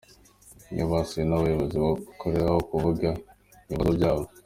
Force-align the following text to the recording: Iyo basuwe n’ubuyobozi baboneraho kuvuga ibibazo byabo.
Iyo 0.73 0.83
basuwe 0.91 1.23
n’ubuyobozi 1.25 1.75
baboneraho 1.81 2.59
kuvuga 2.69 3.09
ibibazo 3.69 3.91
byabo. 3.97 4.23